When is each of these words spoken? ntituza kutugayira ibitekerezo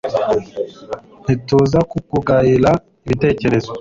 ntituza 1.23 1.79
kutugayira 1.91 2.71
ibitekerezo 3.05 3.69